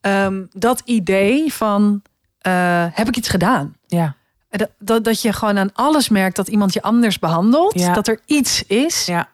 ehm, 0.00 0.42
dat 0.52 0.82
idee 0.84 1.52
van 1.52 2.02
eh, 2.38 2.84
heb 2.92 3.08
ik 3.08 3.16
iets 3.16 3.28
gedaan? 3.28 3.76
Ja. 3.86 4.14
Dat, 4.50 4.68
dat, 4.78 5.04
dat 5.04 5.22
je 5.22 5.32
gewoon 5.32 5.58
aan 5.58 5.70
alles 5.72 6.08
merkt 6.08 6.36
dat 6.36 6.48
iemand 6.48 6.72
je 6.72 6.82
anders 6.82 7.18
behandelt. 7.18 7.78
Ja. 7.80 7.92
Dat 7.92 8.08
er 8.08 8.20
iets 8.26 8.66
is. 8.66 9.06
Ja. 9.06 9.28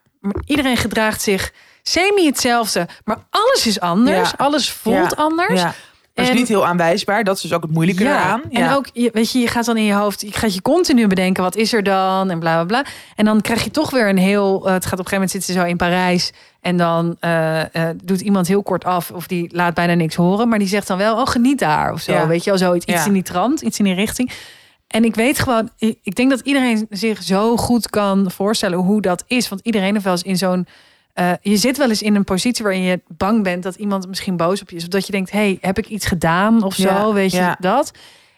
Iedereen 0.44 0.76
gedraagt 0.76 1.22
zich 1.22 1.52
semi 1.90 2.26
hetzelfde. 2.26 2.88
Maar 3.04 3.16
alles 3.30 3.66
is 3.66 3.80
anders. 3.80 4.30
Ja. 4.30 4.34
Alles 4.36 4.70
voelt 4.70 4.96
Ja. 4.96 5.22
anders. 5.22 5.60
Ja. 5.60 5.74
Dat 6.14 6.26
is 6.26 6.32
En- 6.32 6.38
niet 6.38 6.48
heel 6.48 6.66
aanwijsbaar. 6.66 7.24
Dat 7.24 7.36
is 7.36 7.42
dus 7.42 7.52
ook 7.52 7.62
het 7.62 7.70
moeilijke 7.70 8.04
eraan. 8.04 8.42
En 8.50 8.70
ook, 8.72 8.86
weet 9.12 9.32
je, 9.32 9.38
je 9.38 9.46
gaat 9.46 9.64
dan 9.64 9.76
in 9.76 9.84
je 9.84 9.92
hoofd, 9.94 10.20
je 10.20 10.32
gaat 10.32 10.54
je 10.54 10.62
continu 10.62 11.06
bedenken, 11.06 11.42
wat 11.42 11.56
is 11.56 11.72
er 11.72 11.82
dan? 11.82 12.30
En 12.30 12.38
bla 12.38 12.54
bla 12.54 12.64
bla. 12.64 12.90
En 13.16 13.24
dan 13.24 13.40
krijg 13.40 13.64
je 13.64 13.70
toch 13.70 13.90
weer 13.90 14.08
een 14.08 14.18
heel, 14.18 14.66
eh, 14.66 14.72
het 14.72 14.84
gaat 14.84 14.98
op 14.98 15.04
een 15.04 15.10
gegeven 15.10 15.12
moment 15.12 15.30
zitten 15.30 15.52
ze 15.54 15.60
zo 15.60 15.66
in 15.66 15.76
Parijs. 15.76 16.32
En 16.60 16.76
dan 16.76 17.16
eh, 17.20 17.60
eh, 17.60 17.96
doet 18.04 18.20
iemand 18.20 18.46
heel 18.48 18.62
kort 18.62 18.84
af, 18.84 19.10
of 19.10 19.26
die 19.26 19.48
laat 19.52 19.74
bijna 19.74 19.94
niks 19.94 20.14
horen. 20.14 20.48
Maar 20.48 20.58
die 20.58 20.68
zegt 20.68 20.86
dan 20.86 20.98
wel, 20.98 21.16
oh 21.16 21.26
geniet 21.26 21.58
daar 21.58 21.92
of 21.92 22.00
zo. 22.00 22.12
Ja. 22.12 22.26
Weet 22.26 22.44
je 22.44 22.50
wel, 22.50 22.58
zoiets 22.58 22.84
iets 22.86 23.00
Ja. 23.00 23.06
in 23.06 23.12
die 23.12 23.22
trant, 23.22 23.60
iets 23.60 23.78
in 23.78 23.84
die 23.84 23.94
richting. 23.94 24.30
En 24.86 25.04
ik 25.04 25.14
weet 25.14 25.38
gewoon, 25.38 25.70
ik 25.78 25.98
ik 26.02 26.14
denk 26.14 26.30
dat 26.30 26.40
iedereen 26.40 26.86
zich 26.90 27.22
zo 27.22 27.56
goed 27.56 27.90
kan 27.90 28.30
voorstellen 28.30 28.78
hoe 28.78 29.00
dat 29.00 29.24
is. 29.26 29.48
Want 29.48 29.60
iedereen 29.64 29.92
heeft 29.92 30.04
wel 30.04 30.12
eens 30.12 30.22
in 30.22 30.36
zo'n. 30.36 30.66
Eh, 31.18 31.32
je 31.40 31.56
zit 31.56 31.76
wel 31.76 31.88
eens 31.88 32.02
in 32.02 32.14
een 32.14 32.24
positie 32.24 32.64
waarin 32.64 32.82
je 32.82 33.00
bang 33.08 33.42
bent 33.42 33.62
dat 33.62 33.74
iemand 33.74 34.08
misschien 34.08 34.36
boos 34.36 34.60
op 34.62 34.70
je 34.70 34.76
is. 34.76 34.82
Of 34.82 34.88
dat 34.88 35.06
je 35.06 35.12
denkt, 35.12 35.30
hey, 35.30 35.58
heb 35.60 35.78
ik 35.78 35.88
iets 35.88 36.06
gedaan 36.06 36.62
of 36.62 36.74
zo? 36.74 36.88
Ja, 36.88 37.12
weet 37.12 37.30
je 37.30 37.36
ja. 37.36 37.56
dat? 37.60 37.90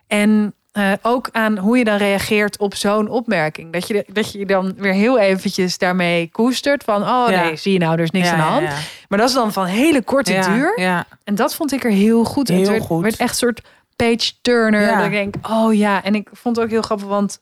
En 0.07 0.55
eh, 0.73 0.93
ook 1.03 1.29
aan 1.33 1.59
hoe 1.59 1.79
je 1.79 1.85
dan 1.85 1.97
reageert 1.97 2.59
op 2.59 2.75
zo'n 2.75 3.09
opmerking. 3.09 3.73
Dat 3.73 3.89
je, 3.89 4.05
dat 4.13 4.33
je 4.33 4.47
dan 4.47 4.75
weer 4.77 4.93
heel 4.93 5.19
eventjes 5.19 5.79
daarmee 5.79 6.29
koestert. 6.33 6.85
Van, 6.85 7.03
oh 7.03 7.27
Ja. 7.29 7.43
nee, 7.43 7.57
zie 7.57 7.73
je 7.73 7.79
nou, 7.79 7.93
er 7.93 8.03
is 8.03 8.11
niks 8.11 8.27
Ja, 8.27 8.33
aan 8.33 8.39
de 8.39 8.45
hand. 8.45 8.63
ja. 8.63 8.79
Maar 9.09 9.19
dat 9.19 9.29
is 9.29 9.35
dan 9.35 9.53
van 9.53 9.65
hele 9.67 10.03
korte 10.03 10.47
duur. 10.53 10.73
Ja. 10.81 11.07
En 11.25 11.35
dat 11.35 11.55
vond 11.55 11.73
ik 11.73 11.85
er 11.85 11.91
heel 11.91 12.25
goed. 12.25 12.49
Heel 12.49 12.59
het 12.59 12.69
werd, 12.69 12.83
goed. 12.83 13.03
werd 13.03 13.17
echt 13.17 13.31
een 13.31 13.37
soort 13.37 13.63
page 13.97 14.33
turner. 14.43 14.81
Ja. 14.81 14.97
Dat 14.97 15.07
ik 15.07 15.13
denk, 15.13 15.35
oh 15.51 15.75
ja. 15.75 16.05
En 16.05 16.15
ik 16.15 16.29
vond 16.33 16.57
het 16.57 16.65
ook 16.65 16.71
heel 16.71 16.83
grappig, 16.83 17.07
want 17.07 17.41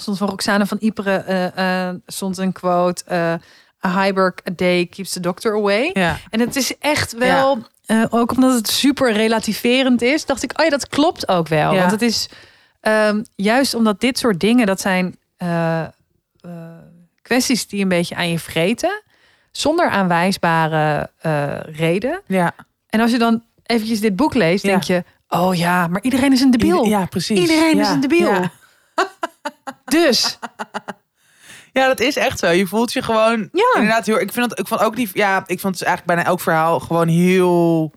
stond 0.00 0.18
van 0.18 0.28
Roxane 0.28 0.66
van 0.66 0.76
Ypres 0.80 1.24
eh, 1.24 1.88
eh, 1.88 1.94
stond 2.06 2.38
een 2.38 2.52
quote. 2.52 3.04
A 3.86 3.88
Heiberg 3.88 4.34
a 4.48 4.52
day 4.56 4.86
keeps 4.86 5.12
the 5.12 5.20
doctor 5.20 5.54
away. 5.54 5.90
Ja. 5.92 6.18
En 6.30 6.40
het 6.40 6.56
is 6.56 6.78
echt 6.78 7.12
wel, 7.12 7.58
eh, 7.86 8.04
ook 8.10 8.30
omdat 8.30 8.54
het 8.54 8.68
super 8.68 9.12
relativerend 9.12 10.02
is, 10.02 10.26
dacht 10.26 10.42
ik, 10.42 10.58
oh 10.58 10.64
ja, 10.64 10.70
dat 10.70 10.88
klopt 10.88 11.28
ook 11.28 11.48
wel. 11.48 11.72
Ja. 11.72 11.78
Want 11.78 11.90
het 11.90 12.02
is 12.02 12.28
ehm, 12.80 13.22
juist 13.34 13.74
omdat 13.74 14.00
dit 14.00 14.18
soort 14.18 14.40
dingen, 14.40 14.66
dat 14.66 14.80
zijn 14.80 15.16
eh, 15.36 15.80
eh, 15.80 15.88
kwesties 17.22 17.66
die 17.66 17.82
een 17.82 17.88
beetje 17.88 18.14
aan 18.14 18.28
je 18.28 18.38
vreten, 18.38 19.02
zonder 19.50 19.88
aanwijsbare 19.88 21.10
reden. 21.72 22.20
Ja. 22.26 22.54
En 22.88 23.00
als 23.00 23.10
je 23.10 23.18
dan 23.18 23.42
eventjes 23.62 24.00
dit 24.00 24.16
boek 24.16 24.34
leest, 24.34 24.64
denk 24.64 24.82
je, 24.82 25.04
oh 25.28 25.54
ja, 25.54 25.86
maar 25.86 26.02
iedereen 26.02 26.32
is 26.32 26.40
een 26.40 26.50
debiel. 26.50 26.84
Ja, 26.84 27.04
precies. 27.04 27.38
Iedereen 27.38 27.80
is 27.80 27.88
een 27.88 28.00
debiel. 28.00 28.32
Ja. 28.32 28.50
Dus, 29.84 30.38
Ja, 31.72 31.86
dat 31.86 32.00
is 32.00 32.16
echt 32.16 32.38
zo. 32.38 32.48
Je 32.50 32.66
voelt 32.66 32.92
je 32.92 33.02
gewoon 33.02 33.48
Ja. 33.52 33.72
inderdaad 33.74 34.06
heel. 34.06 34.20
Ik 34.20 34.32
vind 34.32 34.50
het, 34.50 34.58
ik 34.58 34.66
vond 34.66 34.80
ook 34.80 34.96
die. 34.96 35.10
Ja, 35.12 35.42
ik 35.46 35.60
vond 35.60 35.78
het 35.78 35.84
eigenlijk 35.88 36.16
bijna 36.16 36.30
elk 36.30 36.40
verhaal 36.40 36.80
gewoon 36.80 37.08
heel, 37.08 37.92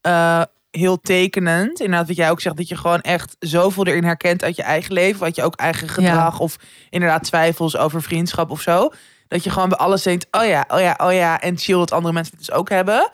eh, 0.00 0.42
heel 0.70 1.00
tekenend. 1.00 1.80
Inderdaad, 1.80 2.06
wat 2.06 2.16
jij 2.16 2.30
ook 2.30 2.40
zegt, 2.40 2.56
dat 2.56 2.68
je 2.68 2.76
gewoon 2.76 3.00
echt 3.00 3.36
zoveel 3.38 3.86
erin 3.86 4.04
herkent 4.04 4.42
uit 4.42 4.56
je 4.56 4.62
eigen 4.62 4.92
leven, 4.92 5.20
wat 5.20 5.36
je 5.36 5.42
ook 5.42 5.54
eigen 5.56 5.88
gedrag 5.88 6.38
of 6.40 6.56
inderdaad 6.90 7.22
twijfels 7.24 7.76
over 7.76 8.02
vriendschap 8.02 8.50
of 8.50 8.60
zo. 8.60 8.90
Dat 9.28 9.44
je 9.44 9.50
gewoon 9.50 9.68
bij 9.68 9.78
alles 9.78 10.02
denkt, 10.02 10.26
oh 10.30 10.44
ja, 10.46 10.64
oh 10.68 10.80
ja, 10.80 10.98
oh 11.02 11.12
ja, 11.12 11.40
en 11.40 11.58
chill 11.58 11.76
dat 11.78 11.92
andere 11.92 12.14
mensen 12.14 12.36
het 12.36 12.46
dus 12.46 12.54
ook 12.56 12.68
hebben. 12.68 13.10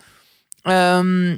Ehm, 0.63 1.37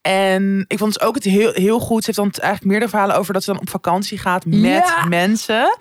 en 0.00 0.64
ik 0.68 0.78
vond 0.78 0.94
het 0.94 1.02
ook 1.02 1.14
het 1.14 1.24
heel, 1.24 1.52
heel 1.52 1.78
goed. 1.78 2.04
Ze 2.04 2.06
heeft 2.06 2.18
dan 2.18 2.30
eigenlijk 2.30 2.64
meerdere 2.64 2.90
verhalen 2.90 3.16
over 3.16 3.32
dat 3.32 3.42
ze 3.44 3.52
dan 3.52 3.60
op 3.60 3.70
vakantie 3.70 4.18
gaat 4.18 4.44
met 4.44 4.60
Ja. 4.60 5.04
mensen. 5.08 5.78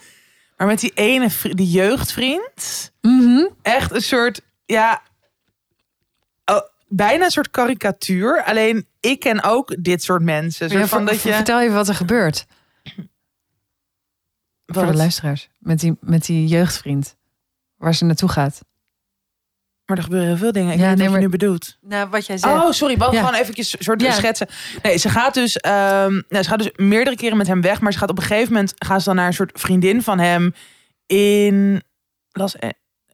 Maar 0.59 0.67
met 0.67 0.79
die 0.79 0.91
ene, 0.93 1.29
vri- 1.29 1.53
die 1.53 1.69
jeugdvriend, 1.69 2.91
mhm. 3.01 3.45
echt 3.61 3.91
een 3.91 4.01
soort, 4.01 4.41
ja, 4.65 5.01
oh, 6.45 6.61
bijna 6.87 7.25
een 7.25 7.31
soort 7.31 7.49
karikatuur. 7.49 8.43
Alleen 8.43 8.87
ik 8.99 9.19
ken 9.19 9.43
ook 9.43 9.83
dit 9.83 10.03
soort 10.03 10.21
mensen. 10.21 10.69
Soort 10.69 10.81
Ja, 10.81 10.87
van 10.87 11.03
ver- 11.03 11.11
dat 11.13 11.21
je, 11.23 11.33
vertel 11.33 11.61
even 11.61 11.75
wat 11.75 11.87
er 11.87 11.95
gebeurt. 11.95 12.45
Voor 14.65 14.81
de 14.81 14.87
Wat? 14.87 14.95
luisteraars. 14.95 15.49
Met 15.57 15.79
die, 15.79 15.97
met 15.99 16.25
die 16.25 16.47
jeugdvriend. 16.47 17.15
Waar 17.75 17.95
ze 17.95 18.05
naartoe 18.05 18.29
gaat. 18.29 18.61
Maar 19.89 19.97
er 19.97 20.03
gebeuren 20.03 20.27
heel 20.29 20.37
veel 20.37 20.51
dingen. 20.51 20.73
Ik 20.73 20.79
Ja, 20.79 20.81
weet 20.81 20.89
niet 20.89 20.97
nee, 20.99 21.07
wat 21.07 21.17
je 21.17 21.23
nu 21.25 21.29
bedoelt. 21.31 21.77
Nou, 21.81 22.09
wat 22.09 22.25
jij 22.25 22.37
zegt. 22.37 22.53
Oh, 22.53 22.71
sorry. 22.71 22.97
Wat 22.97 23.11
Ja. 23.11 23.19
gewoon 23.19 23.33
eventjes 23.39 23.77
een 23.77 23.83
soort 23.83 24.01
Ja. 24.01 24.11
schetsen. 24.11 24.47
Nee, 24.81 24.97
ze 24.97 25.09
gaat 25.09 25.33
dus, 25.33 25.57
ehm, 25.57 26.11
nou, 26.29 26.43
ze 26.43 26.49
gaat 26.49 26.57
dus 26.59 26.71
meerdere 26.75 27.15
keren 27.15 27.37
met 27.37 27.47
hem 27.47 27.61
weg. 27.61 27.81
Maar 27.81 27.91
ze 27.93 27.97
gaat 27.99 28.09
op 28.09 28.17
een 28.17 28.23
gegeven 28.23 28.53
moment 28.53 28.73
gaan 28.77 28.99
ze 28.99 29.05
dan 29.05 29.15
naar 29.15 29.27
een 29.27 29.33
soort 29.33 29.59
vriendin 29.59 30.01
van 30.03 30.19
hem 30.19 30.53
in, 31.05 31.81
Las, 32.31 32.55
eh, 32.55 32.69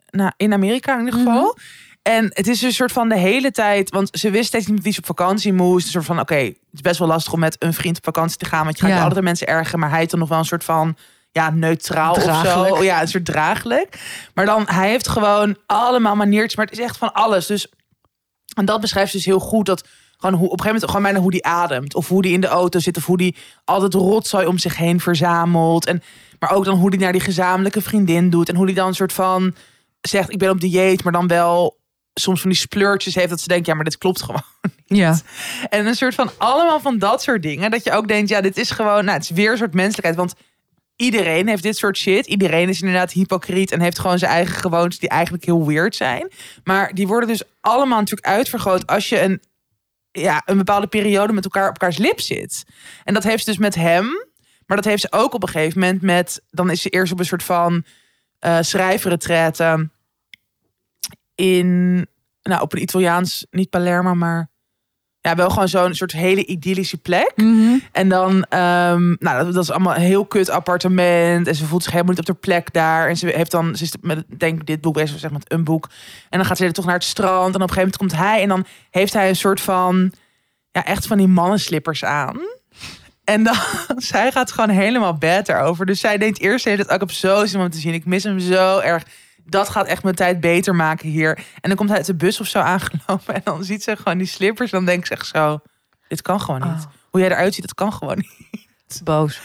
nou, 0.10 0.32
in 0.38 0.54
Amerika 0.54 0.94
in 1.00 1.06
ieder 1.06 1.20
geval. 1.20 1.58
En 2.02 2.24
het 2.26 2.48
is 2.48 2.60
dus 2.60 2.62
een 2.62 2.72
soort 2.74 2.92
van 2.92 3.10
de 3.10 3.18
hele 3.18 3.52
tijd, 3.52 3.90
want 3.90 4.10
ze 4.12 4.30
wist 4.30 4.48
steeds 4.48 4.68
niet 4.68 4.84
wie 4.84 4.94
ze 4.94 5.00
op 5.00 5.06
vakantie 5.06 5.54
moest. 5.54 5.86
Een 5.86 5.92
soort 5.92 6.06
van, 6.06 6.20
oké, 6.20 6.36
het 6.36 6.58
is 6.72 6.82
best 6.82 7.00
wel 7.00 7.08
lastig 7.08 7.34
om 7.34 7.40
met 7.40 7.56
een 7.60 7.74
vriend 7.74 7.98
op 7.98 8.04
vakantie 8.04 8.38
te 8.38 8.46
gaan, 8.46 8.64
want 8.64 8.78
je 8.80 8.86
gaat 8.86 8.96
Ja. 8.98 9.04
altijd 9.04 9.24
mensen 9.24 9.48
ergeren, 9.48 9.80
maar 9.80 9.90
hij 9.90 10.04
is 10.04 10.10
dan 10.10 10.20
nog 10.20 10.30
wel 10.30 10.38
een 10.38 10.46
soort 10.46 10.64
van, 10.64 10.98
ja, 11.36 11.50
neutraal 11.50 12.14
of 12.14 12.22
zo. 12.22 12.84
Ja, 12.84 13.02
een 13.02 13.08
soort 13.08 13.26
draaglijk. 13.26 14.00
Maar 14.34 14.46
dan, 14.46 14.64
hij 14.68 14.90
heeft 14.90 15.08
gewoon 15.08 15.58
allemaal 15.66 16.16
maniertjes, 16.16 16.56
maar 16.56 16.66
het 16.66 16.78
is 16.78 16.84
echt 16.84 16.98
van 16.98 17.14
alles. 17.14 17.46
Dus 17.46 17.68
en 18.56 18.66
dat 18.66 18.82
beschrijft 18.82 19.12
dus 19.12 19.26
heel 19.26 19.40
goed. 19.40 19.66
Dat 19.66 19.88
gewoon 20.18 20.36
hoe, 20.36 20.50
op 20.50 20.60
een 20.60 20.66
gegeven 20.66 20.66
moment 20.66 20.86
gewoon 20.86 21.02
bijna 21.02 21.20
hoe 21.20 21.32
die 21.32 21.46
ademt. 21.46 21.96
Of 21.96 22.08
hoe 22.08 22.22
die 22.22 22.34
in 22.34 22.42
de 22.42 22.48
auto 22.48 22.80
zit. 22.80 22.98
Of 22.98 23.06
hoe 23.06 23.18
die 23.18 23.36
altijd 23.66 23.94
rotzooi 23.94 24.46
om 24.46 24.58
zich 24.58 24.78
heen 24.78 25.00
verzamelt. 25.00 25.86
En, 25.86 26.04
maar 26.40 26.52
ook 26.52 26.66
dan 26.66 26.78
hoe 26.78 26.90
die 26.90 27.00
naar 27.00 27.12
die 27.12 27.22
gezamenlijke 27.22 27.82
vriendin 27.82 28.30
doet. 28.30 28.50
En 28.50 28.56
hoe 28.56 28.66
die 28.66 28.76
dan 28.76 28.88
een 28.88 28.96
soort 28.96 29.14
van 29.14 29.56
zegt: 30.02 30.32
Ik 30.32 30.40
ben 30.40 30.50
op 30.50 30.60
dieet, 30.60 31.04
maar 31.04 31.14
dan 31.14 31.28
wel 31.28 31.78
soms 32.14 32.42
van 32.42 32.50
die 32.50 32.60
spleurtjes 32.60 33.16
heeft 33.16 33.30
dat 33.30 33.42
ze 33.42 33.48
denken, 33.48 33.66
ja, 33.68 33.76
maar 33.76 33.84
dit 33.84 33.98
klopt 33.98 34.22
gewoon. 34.22 34.44
Ja. 34.86 35.20
En 35.70 35.86
een 35.86 35.96
soort 35.96 36.16
van 36.16 36.32
allemaal 36.38 36.80
van 36.80 36.98
dat 36.98 37.22
soort 37.22 37.42
dingen. 37.42 37.72
Dat 37.72 37.84
je 37.84 37.92
ook 37.92 38.08
denkt, 38.08 38.30
ja, 38.30 38.42
dit 38.42 38.58
is 38.58 38.72
gewoon, 38.72 39.06
nou, 39.06 39.18
het 39.18 39.24
is 39.24 39.30
weer 39.30 39.52
een 39.52 39.58
soort 39.58 39.74
menselijkheid. 39.74 40.16
Want 40.16 40.34
iedereen 40.96 41.48
heeft 41.48 41.64
dit 41.64 41.78
soort 41.78 41.98
shit. 41.98 42.26
Iedereen 42.26 42.70
is 42.70 42.82
inderdaad 42.82 43.12
hypocriet 43.12 43.72
en 43.72 43.82
heeft 43.82 44.00
gewoon 44.00 44.20
zijn 44.20 44.32
eigen 44.32 44.56
gewoontes 44.56 45.00
die 45.00 45.10
eigenlijk 45.10 45.46
heel 45.46 45.66
weird 45.66 45.96
zijn. 45.96 46.32
Maar 46.64 46.94
die 46.94 47.08
worden 47.08 47.30
dus 47.30 47.44
allemaal 47.62 48.00
natuurlijk 48.00 48.28
uitvergroot 48.28 48.88
als 48.88 49.10
je 49.10 49.22
een, 49.22 49.42
ja, 50.12 50.42
een 50.46 50.58
bepaalde 50.58 50.88
periode 50.88 51.34
met 51.34 51.44
elkaar 51.44 51.70
op 51.70 51.74
elkaars 51.82 51.98
lip 51.98 52.20
zit. 52.20 52.64
En 53.04 53.14
dat 53.14 53.24
heeft 53.24 53.44
ze 53.44 53.50
dus 53.50 53.60
met 53.60 53.76
hem. 53.76 54.06
Maar 54.66 54.78
dat 54.78 54.86
heeft 54.86 55.02
ze 55.02 55.12
ook 55.12 55.34
op 55.34 55.44
een 55.44 55.50
gegeven 55.50 55.80
moment 55.80 56.02
met, 56.02 56.42
dan 56.50 56.70
is 56.70 56.82
ze 56.82 56.90
eerst 56.90 57.12
op 57.12 57.20
een 57.20 57.26
soort 57.26 57.44
van 57.44 57.86
uh, 58.46 58.60
in, 61.36 61.98
nou, 62.42 62.62
op 62.62 62.74
een 62.74 62.82
Italiaans, 62.82 63.46
niet 63.52 63.70
Palermo, 63.70 64.14
maar 64.16 64.50
ja, 65.26 65.36
wel 65.36 65.50
gewoon 65.50 65.68
zo'n 65.68 65.94
soort 65.94 66.12
hele 66.12 66.46
idyllische 66.46 66.98
plek. 66.98 67.32
Mhm. 67.36 67.78
En 67.92 68.10
dan, 68.10 68.44
ehm, 68.50 69.16
nou, 69.20 69.44
dat, 69.44 69.54
dat, 69.54 69.64
is 69.64 69.72
allemaal 69.72 69.96
een 69.96 70.02
heel 70.02 70.26
kut 70.26 70.50
appartement. 70.50 71.48
En 71.48 71.56
ze 71.56 71.66
voelt 71.66 71.84
zich 71.84 71.92
helemaal 71.92 72.14
niet 72.14 72.30
op 72.30 72.36
de 72.36 72.42
plek 72.42 72.74
daar. 72.74 73.10
En 73.10 73.18
ze 73.18 73.28
heeft 73.28 73.52
dan, 73.52 73.76
ze 73.76 73.84
is 73.84 73.94
met, 74.02 74.26
denk 74.38 74.60
ik, 74.60 74.66
dit 74.66 74.82
boek 74.82 74.94
bezig, 74.94 75.20
zeg 75.20 75.32
maar, 75.32 75.42
een 75.48 75.64
boek. 75.64 75.90
En 76.30 76.38
dan 76.38 76.48
gaat 76.48 76.58
ze 76.58 76.72
toch 76.72 76.86
naar 76.86 76.94
het 76.94 77.04
strand. 77.04 77.56
En 77.56 77.62
op 77.62 77.70
een 77.70 77.76
gegeven 77.76 77.76
moment 77.78 77.98
komt 77.98 78.16
hij. 78.16 78.42
En 78.42 78.48
dan 78.48 78.66
heeft 78.90 79.14
hij 79.14 79.30
een 79.30 79.36
soort 79.36 79.62
van, 79.62 80.12
ja, 80.72 80.86
echt 80.86 81.08
van 81.08 81.18
die 81.18 81.28
mannenslippers 81.28 82.04
aan. 82.04 82.40
En 83.24 83.44
dan, 83.44 83.56
zij 83.98 84.32
gaat 84.32 84.52
gewoon 84.52 84.70
helemaal 84.70 85.14
beter 85.14 85.60
over. 85.60 85.86
Dus 85.86 86.00
zij 86.00 86.18
denkt 86.18 86.40
eerst, 86.40 86.66
heeft 86.66 86.82
het 86.82 86.90
ook 86.90 87.02
op 87.02 87.12
zo 87.12 87.46
zin 87.46 87.60
om 87.60 87.70
te 87.70 87.80
zien. 87.80 87.94
Ik 87.94 88.06
mis 88.06 88.24
hem 88.24 88.40
zo 88.40 88.80
erg 88.80 89.04
dat 89.46 89.70
gaat 89.70 89.88
echt 89.88 90.04
mijn 90.04 90.16
tijd 90.16 90.40
beter 90.40 90.76
maken 90.76 91.10
hier. 91.10 91.38
En 91.38 91.70
dan 91.70 91.76
komt 91.76 91.90
hij 91.90 91.98
uit 91.98 92.08
de 92.08 92.16
bus 92.16 92.40
of 92.40 92.48
zo 92.48 92.60
aangelopen. 92.74 93.34
En 93.34 93.42
dan 93.44 93.64
ziet 93.64 93.84
ze 93.84 93.96
gewoon 93.96 94.18
die 94.18 94.28
slippers. 94.28 94.72
Dan 94.72 94.86
denkt 94.86 95.08
ze 95.08 95.14
echt 95.14 95.28
zo, 95.28 95.60
dit 96.08 96.22
kan 96.22 96.42
gewoon 96.42 96.62
niet. 96.62 96.84
Oh. 96.84 96.92
Hoe 97.10 97.20
jij 97.20 97.30
eruit 97.30 97.54
ziet, 97.54 97.66
dat 97.66 97.74
kan 97.74 97.94
gewoon 97.94 98.18
niet. 98.52 99.02
Boos. 99.04 99.42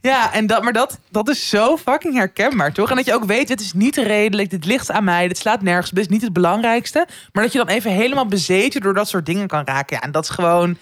Ja, 0.00 0.32
en 0.32 0.46
dat, 0.46 0.62
maar 0.62 0.72
dat, 0.72 0.98
dat 1.10 1.28
is 1.28 1.48
zo 1.48 1.76
fucking 1.76 2.14
herkenbaar, 2.14 2.72
toch? 2.72 2.90
En 2.90 2.96
dat 2.96 3.04
je 3.04 3.14
ook 3.14 3.24
weet, 3.24 3.48
dit 3.48 3.60
is 3.60 3.72
niet 3.72 3.96
redelijk. 3.96 4.50
Dit 4.50 4.64
ligt 4.64 4.90
aan 4.90 5.04
mij. 5.04 5.28
Dit 5.28 5.38
slaat 5.38 5.62
nergens. 5.62 5.90
Dit 5.90 6.04
is 6.04 6.08
niet 6.08 6.22
het 6.22 6.32
belangrijkste. 6.32 7.06
Maar 7.32 7.42
dat 7.42 7.52
je 7.52 7.58
dan 7.58 7.68
even 7.68 7.90
helemaal 7.90 8.26
bezeten 8.26 8.80
door 8.80 8.94
dat 8.94 9.08
soort 9.08 9.26
dingen 9.26 9.46
kan 9.46 9.64
raken. 9.64 9.96
Ja, 9.96 10.02
en 10.02 10.12
dat 10.12 10.24
is 10.24 10.30
gewoon... 10.30 10.76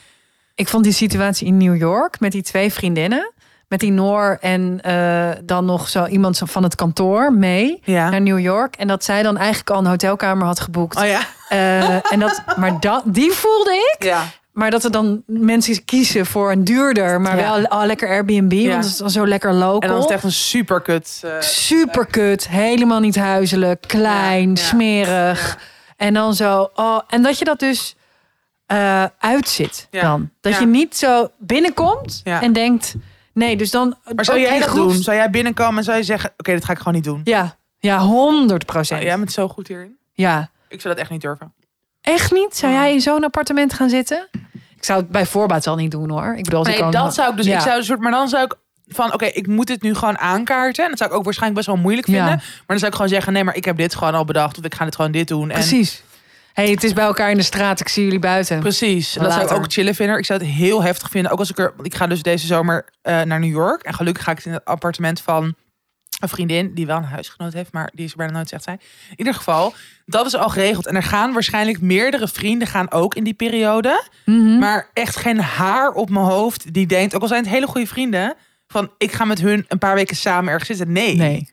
Ik 0.54 0.68
vond 0.68 0.84
die 0.84 0.92
situatie 0.92 1.46
in 1.46 1.56
New 1.56 1.76
York 1.76 2.20
met 2.20 2.32
die 2.32 2.42
twee 2.42 2.72
vriendinnen 2.72 3.31
met 3.72 3.80
die 3.80 3.92
Noor 3.92 4.38
en 4.40 4.80
uh, 4.86 5.28
dan 5.44 5.64
nog 5.64 5.88
zo 5.88 6.06
iemand 6.06 6.40
van 6.44 6.62
het 6.62 6.74
kantoor 6.74 7.32
mee 7.32 7.80
ja. 7.84 8.10
naar 8.10 8.20
New 8.20 8.38
York. 8.38 8.76
En 8.76 8.88
dat 8.88 9.04
zij 9.04 9.22
dan 9.22 9.36
eigenlijk 9.36 9.70
al 9.70 9.78
een 9.78 9.86
hotelkamer 9.86 10.46
had 10.46 10.60
geboekt. 10.60 10.96
Oh 10.96 11.06
ja. 11.06 11.20
Uh, 11.52 12.12
en 12.12 12.18
dat, 12.18 12.42
maar 12.56 12.80
dat, 12.80 13.02
die 13.06 13.32
voelde 13.32 13.94
ik. 13.96 14.04
Ja. 14.04 14.24
Maar 14.52 14.70
dat 14.70 14.84
er 14.84 14.90
dan 14.90 15.22
mensen 15.26 15.84
kiezen 15.84 16.26
voor 16.26 16.50
een 16.52 16.64
duurder, 16.64 17.20
maar 17.20 17.36
Ja. 17.38 17.52
wel 17.52 17.64
oh, 17.64 17.84
lekker 17.84 18.08
Airbnb, 18.08 18.52
Ja. 18.52 18.68
want 18.70 18.82
het 18.84 18.92
is 18.92 18.98
dan 18.98 19.10
zo 19.10 19.26
lekker 19.26 19.52
local. 19.52 19.80
En 19.80 19.88
dan 19.88 19.96
is 19.96 20.02
het 20.02 20.12
echt 20.12 20.24
een 20.24 20.32
superkut. 20.32 21.20
eh, 21.24 21.30
Super 21.40 22.06
kut, 22.06 22.48
helemaal 22.48 23.00
niet 23.00 23.16
huiselijk, 23.16 23.84
klein, 23.86 24.50
Ja, 24.50 24.62
smerig. 24.62 25.58
En 25.96 26.14
dan 26.14 26.34
zo, 26.34 26.70
oh, 26.74 27.00
en 27.08 27.22
dat 27.22 27.38
je 27.38 27.44
dat 27.44 27.58
dus 27.58 27.96
eh, 28.66 29.04
uitzit 29.18 29.88
dan. 29.90 30.30
Dat 30.40 30.58
je 30.58 30.66
niet 30.66 30.96
zo 30.96 31.28
binnenkomt 31.38 32.20
en 32.24 32.52
denkt, 32.52 32.94
nee, 33.32 33.56
dus 33.56 33.70
dan. 33.70 33.96
Maar 34.14 34.24
zou 34.24 34.40
jij 34.40 34.58
dat 34.58 34.74
doen? 34.74 34.94
Zou 35.02 35.16
jij 35.16 35.30
binnenkomen 35.30 35.76
en 35.78 35.84
zou 35.84 35.96
je 35.96 36.02
zeggen... 36.02 36.30
Oké, 36.36 36.52
dit 36.52 36.64
ga 36.64 36.72
ik 36.72 36.78
gewoon 36.78 36.94
niet 36.94 37.04
doen. 37.04 37.20
Ja, 37.24 37.56
ja, 37.78 37.98
honderd 37.98 38.66
procent. 38.66 39.00
Oh, 39.00 39.06
jij 39.06 39.16
bent 39.18 39.32
zo 39.32 39.48
goed 39.48 39.68
hierin. 39.68 39.96
Ja, 40.12 40.50
Ik 40.68 40.80
zou 40.80 40.94
dat 40.94 41.02
echt 41.02 41.12
niet 41.12 41.20
durven. 41.20 41.52
echt 42.00 42.32
niet. 42.32 42.56
Zou 42.56 42.72
jij 42.72 42.92
in 42.92 43.00
zo'n 43.00 43.24
appartement 43.24 43.72
gaan 43.74 43.88
zitten? 43.88 44.28
Ik 44.76 44.84
zou 44.84 45.00
het 45.00 45.08
bij 45.10 45.26
voorbaat 45.26 45.66
al 45.66 45.76
niet 45.76 45.90
doen 45.90 46.10
hoor. 46.10 46.34
Ik 46.36 46.44
bedoel, 46.44 46.58
als 46.58 46.68
Nee, 46.68 46.76
ik 46.86 46.92
dat 46.92 47.14
zou 47.14 47.30
ik 47.30 47.36
dus. 47.36 47.46
Ja. 47.46 47.54
Ik 47.56 47.60
zou 47.62 47.76
een 47.76 47.84
soort, 47.84 48.00
maar 48.00 48.10
dan 48.12 48.28
zou 48.28 48.44
ik 48.44 48.54
van, 48.86 49.12
oké, 49.12 49.24
ik 49.24 49.46
moet 49.46 49.66
dit 49.66 49.82
nu 49.82 49.94
gewoon 49.94 50.18
aankaarten. 50.18 50.82
En 50.84 50.88
dat 50.90 50.98
zou 50.98 51.10
ik 51.10 51.16
ook 51.16 51.24
waarschijnlijk 51.24 51.64
best 51.64 51.74
wel 51.74 51.82
moeilijk 51.84 52.06
Ja. 52.06 52.12
vinden. 52.14 52.36
Maar 52.36 52.62
dan 52.66 52.78
zou 52.78 52.90
ik 52.90 52.94
gewoon 52.96 53.10
zeggen, 53.10 53.32
nee, 53.32 53.44
maar 53.44 53.56
ik 53.56 53.64
heb 53.64 53.76
dit 53.76 53.94
gewoon 53.94 54.14
al 54.14 54.24
bedacht. 54.24 54.58
Of 54.58 54.64
ik 54.64 54.74
ga 54.74 54.84
dit 54.84 54.94
gewoon 54.94 55.12
dit 55.12 55.28
doen. 55.28 55.50
En 55.50 55.54
Precies. 55.58 56.02
Hey, 56.52 56.70
het 56.70 56.84
is 56.84 56.92
bij 56.92 57.04
elkaar 57.04 57.30
in 57.30 57.36
de 57.36 57.42
straat. 57.42 57.80
Ik 57.80 57.88
zie 57.88 58.04
jullie 58.04 58.18
buiten. 58.18 58.60
Precies. 58.60 59.16
En 59.16 59.22
dat 59.22 59.32
zou 59.32 59.44
ik 59.44 59.52
ook 59.52 59.72
chillen 59.72 59.94
vinden. 59.94 60.18
Ik 60.18 60.24
zou 60.24 60.38
het 60.38 60.48
heel 60.48 60.82
heftig 60.82 61.10
vinden. 61.10 61.32
Ook 61.32 61.38
als 61.38 61.50
ik 61.50 61.58
er. 61.58 61.74
Ik 61.82 61.94
ga 61.94 62.06
dus 62.06 62.22
deze 62.22 62.46
zomer 62.46 62.84
eh, 63.02 63.22
naar 63.22 63.40
New 63.40 63.50
York. 63.50 63.82
En 63.82 63.94
gelukkig 63.94 64.24
ga 64.24 64.30
ik 64.30 64.44
in 64.44 64.52
het 64.52 64.64
appartement 64.64 65.20
van 65.20 65.54
een 66.20 66.28
vriendin 66.28 66.74
die 66.74 66.86
wel 66.86 66.96
een 66.96 67.04
huisgenoot 67.04 67.52
heeft, 67.52 67.72
maar 67.72 67.90
die 67.94 68.04
is 68.04 68.10
er 68.10 68.16
bijna 68.16 68.32
nooit, 68.32 68.48
zegt 68.48 68.62
zij. 68.64 68.78
In 69.10 69.16
ieder 69.16 69.34
geval, 69.34 69.74
dat 70.06 70.26
is 70.26 70.34
al 70.36 70.48
geregeld. 70.48 70.86
En 70.86 70.94
er 70.94 71.02
gaan 71.02 71.32
waarschijnlijk 71.32 71.80
meerdere 71.80 72.28
vrienden 72.28 72.68
gaan 72.68 72.90
ook 72.90 73.14
in 73.14 73.24
die 73.24 73.34
periode. 73.34 74.02
Mhm. 74.24 74.58
Maar 74.58 74.88
echt 74.92 75.16
geen 75.16 75.40
haar 75.40 75.90
op 75.90 76.10
mijn 76.10 76.24
hoofd 76.24 76.74
die 76.74 76.86
denkt, 76.86 77.14
ook 77.14 77.22
al 77.22 77.28
zijn 77.28 77.42
het 77.42 77.52
hele 77.52 77.66
goede 77.66 77.86
vrienden, 77.86 78.34
van 78.66 78.90
ik 78.98 79.12
ga 79.12 79.24
met 79.24 79.40
hun 79.40 79.64
een 79.68 79.78
paar 79.78 79.94
weken 79.94 80.16
samen 80.16 80.50
ergens 80.52 80.68
zitten. 80.68 80.92
Nee, 80.92 81.16
Nee. 81.16 81.50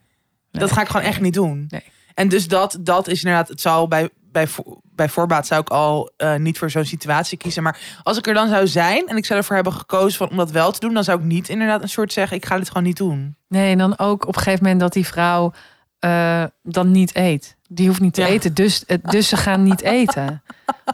dat 0.52 0.72
ga 0.72 0.82
ik 0.82 0.88
gewoon 0.88 1.06
echt 1.06 1.22
niet 1.22 1.34
doen. 1.34 1.66
Nee. 1.70 1.84
En 2.14 2.28
dus 2.28 2.48
dat, 2.48 2.78
dat 2.80 3.08
is 3.08 3.24
inderdaad, 3.24 3.48
het 3.48 3.62
zal 3.62 3.88
bij, 3.88 4.10
bij, 4.32 4.48
vo- 4.48 4.80
bij 4.84 5.10
voorbaat 5.10 5.48
zou 5.48 5.62
ik 5.62 5.70
al 5.70 6.12
eh, 6.18 6.36
niet 6.36 6.58
voor 6.58 6.70
zo'n 6.70 6.86
situatie 6.86 7.38
kiezen. 7.38 7.64
Maar 7.64 7.80
als 8.04 8.18
ik 8.18 8.28
er 8.28 8.34
dan 8.34 8.50
zou 8.50 8.68
zijn 8.68 9.08
en 9.08 9.18
ik 9.18 9.26
zou 9.26 9.40
ervoor 9.40 9.56
hebben 9.56 9.74
gekozen 9.74 10.18
van, 10.18 10.30
om 10.30 10.38
dat 10.38 10.52
wel 10.52 10.72
te 10.72 10.80
doen, 10.80 10.94
dan 10.94 11.04
zou 11.04 11.20
ik 11.20 11.26
niet 11.26 11.50
inderdaad 11.50 11.82
een 11.82 11.90
soort 11.90 12.14
zeggen, 12.14 12.38
ik 12.38 12.46
ga 12.46 12.58
dit 12.58 12.68
gewoon 12.68 12.84
niet 12.84 12.98
doen. 12.98 13.36
Nee, 13.48 13.72
en 13.72 13.78
dan 13.78 13.98
ook 13.98 14.28
op 14.28 14.36
een 14.36 14.42
gegeven 14.42 14.64
moment 14.64 14.82
dat 14.82 14.94
die 14.94 15.06
vrouw 15.08 15.54
eh, 16.00 16.44
dan 16.64 16.92
niet 16.92 17.16
eet. 17.16 17.58
Die 17.70 17.88
hoeft 17.88 18.00
niet 18.00 18.14
te 18.14 18.22
Ja. 18.22 18.28
eten, 18.28 18.54
dus, 18.54 18.86
eh, 18.86 18.98
dus 19.02 19.28
ze 19.28 19.38
gaan 19.38 19.64
niet 19.64 19.82
eten. 19.82 20.44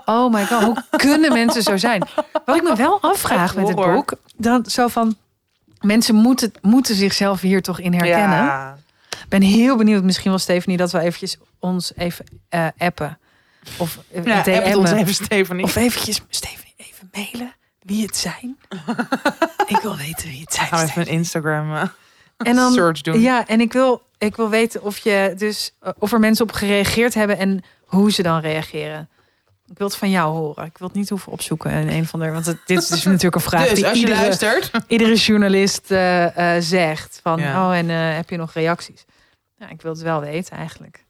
Oh 0.05 0.33
my 0.33 0.45
god, 0.45 0.63
hoe 0.63 0.83
kunnen 0.89 1.33
mensen 1.33 1.63
zo 1.63 1.77
zijn? 1.77 2.03
Wat 2.45 2.55
ik 2.55 2.63
me 2.63 2.75
wel 2.75 3.01
afvraag 3.01 3.55
met 3.55 3.67
het 3.67 3.75
boek, 3.75 4.13
dan 4.37 4.65
zo 4.65 4.87
van 4.87 5.15
mensen 5.81 6.15
moeten, 6.15 6.51
moeten 6.61 6.95
zichzelf 6.95 7.41
hier 7.41 7.61
toch 7.61 7.79
in 7.79 7.93
herkennen. 7.93 8.37
Ja. 8.37 8.77
Ik 9.09 9.29
ben 9.29 9.41
heel 9.41 9.75
benieuwd, 9.77 10.03
misschien 10.03 10.29
wel 10.29 10.39
Stephanie, 10.39 10.77
dat 10.77 10.91
we 10.91 10.99
eventjes 10.99 11.37
ons 11.59 11.91
even 11.95 12.25
appen 12.77 13.17
of 13.77 13.99
eh, 14.11 14.23
Ja, 14.23 14.77
ons 14.77 14.91
even, 14.91 15.13
Stephanie. 15.13 15.63
Of 15.63 15.75
eventjes, 15.75 16.21
Stephanie, 16.29 16.73
even 16.77 17.09
mailen 17.11 17.55
wie 17.79 18.05
het 18.05 18.17
zijn. 18.17 18.57
ik 19.67 19.79
wil 19.81 19.97
weten 19.97 20.27
wie 20.27 20.41
het 20.41 20.53
zijn. 20.53 20.67
gaan 20.67 20.79
we 20.79 20.85
even 20.85 21.01
een 21.01 21.07
Instagram 21.07 21.75
eh, 21.75 21.83
En 22.37 22.55
dan, 22.55 22.71
search 22.73 23.01
doen. 23.01 23.21
Ja, 23.21 23.47
en 23.47 23.61
ik 23.61 23.73
wil, 23.73 24.01
ik 24.17 24.35
wil 24.35 24.49
weten 24.49 24.83
of 24.83 24.97
je 24.97 25.33
dus 25.37 25.75
eh, 25.79 25.91
of 25.99 26.11
er 26.11 26.19
mensen 26.19 26.45
op 26.45 26.51
gereageerd 26.51 27.13
hebben 27.13 27.37
en 27.37 27.63
hoe 27.85 28.11
ze 28.11 28.21
dan 28.21 28.39
reageren. 28.39 29.09
Ik 29.67 29.77
wil 29.77 29.87
het 29.87 29.95
van 29.95 30.09
jou 30.09 30.33
horen. 30.33 30.65
Ik 30.65 30.77
wil 30.77 30.87
het 30.87 30.97
niet 30.97 31.09
hoeven 31.09 31.31
opzoeken 31.31 31.71
in 31.71 31.87
een 31.87 32.05
van 32.05 32.19
de. 32.19 32.31
Want 32.31 32.45
het, 32.45 32.57
dit 32.65 32.77
is 32.77 32.87
dus 32.87 33.03
natuurlijk 33.13 33.35
een 33.35 33.41
vraag 33.41 33.67
dus 33.69 33.73
die 33.73 33.85
als 33.87 33.93
je 33.93 33.99
iedere, 33.99 34.21
luistert. 34.21 34.71
iedere 34.87 35.15
journalist 35.15 35.87
zegt. 36.59 37.19
Van 37.23 37.39
Ja. 37.39 37.67
oh, 37.67 37.75
en 37.75 37.89
heb 37.89 38.29
je 38.29 38.37
nog 38.37 38.53
reacties? 38.53 39.05
Ja, 39.57 39.69
ik 39.69 39.81
wil 39.81 39.91
het 39.91 40.01
wel 40.01 40.21
weten 40.21 40.57
eigenlijk. 40.57 41.04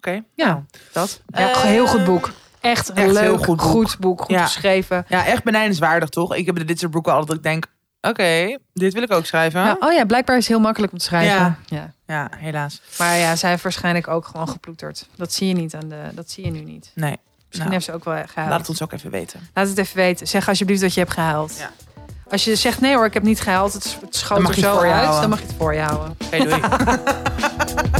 Oké. 0.00 0.22
Ja, 0.34 0.64
dat. 0.92 1.20
Ja, 1.26 1.58
heel 1.60 1.86
goed 1.86 2.04
boek. 2.04 2.30
Echt 2.60 2.88
een 2.88 2.96
echt 2.96 3.12
leuk, 3.12 3.22
heel 3.22 3.38
goed 3.38 3.60
goed 3.60 3.82
boek. 3.82 4.00
boek. 4.00 4.20
Goed 4.20 4.30
Ja. 4.30 4.42
geschreven. 4.44 5.04
Ja, 5.08 5.26
echt 5.26 5.42
benijdenswaardig 5.44 6.08
toch? 6.08 6.34
Ik 6.34 6.46
heb 6.46 6.66
dit 6.66 6.78
soort 6.78 6.92
boeken 6.92 7.12
altijd 7.12 7.28
dat 7.28 7.36
ik 7.36 7.42
denk, 7.42 7.66
oké, 8.00 8.58
dit 8.72 8.92
wil 8.92 9.02
ik 9.02 9.12
ook 9.12 9.26
schrijven. 9.26 9.60
Ja, 9.60 9.76
oh 9.80 9.92
ja, 9.92 10.04
blijkbaar 10.04 10.36
is 10.36 10.42
het 10.42 10.52
heel 10.52 10.62
makkelijk 10.64 10.92
om 10.92 10.98
te 10.98 11.04
schrijven. 11.04 11.36
Ja. 11.36 11.56
ja. 11.66 11.92
Ja, 12.06 12.28
helaas. 12.36 12.80
Maar 12.98 13.16
ja, 13.16 13.36
zij 13.36 13.50
heeft 13.50 13.62
waarschijnlijk 13.62 14.08
ook 14.08 14.26
gewoon 14.26 14.48
geploeterd. 14.48 15.06
Dat 15.16 15.32
zie 15.32 15.48
je 15.48 15.54
niet 15.54 15.74
aan 15.74 15.88
de. 15.88 16.00
Dat 16.14 16.30
zie 16.30 16.44
je 16.44 16.50
nu 16.50 16.60
niet. 16.60 16.90
Nee. 16.94 17.16
Misschien 17.38 17.58
Nou, 17.58 17.70
heeft 17.72 17.84
ze 17.84 17.92
ook 17.92 18.04
wel 18.04 18.14
gehuild. 18.26 18.50
laat 18.50 18.58
het 18.60 18.68
ons 18.68 18.82
ook 18.82 18.92
even 18.92 19.10
weten. 19.10 19.40
Laat 19.54 19.68
het 19.68 19.78
even 19.78 19.96
weten. 19.96 20.26
Zeg 20.28 20.48
alsjeblieft 20.48 20.80
dat 20.80 20.94
je 20.94 21.00
hebt 21.00 21.12
gehuild. 21.12 21.56
Ja. 21.58 21.70
Als 22.30 22.44
je 22.44 22.56
zegt 22.56 22.80
nee 22.80 22.94
hoor, 22.94 23.04
ik 23.06 23.14
heb 23.14 23.22
niet 23.22 23.40
gehuild, 23.40 23.72
het, 23.72 23.98
het 24.00 24.16
schoot 24.16 24.48
er 24.48 24.54
zo 24.54 24.78
uit, 24.78 25.20
dan 25.20 25.28
mag 25.28 25.40
je 25.40 25.46
het 25.46 25.54
voor 25.58 25.74
je 25.74 25.80
houden. 25.80 26.16
Oké, 26.26 26.38
doei. 26.44 26.60